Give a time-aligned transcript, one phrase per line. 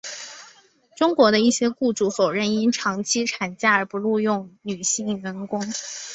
[0.95, 5.61] 中国的一些雇主否认因长期产假而不录用女性员工。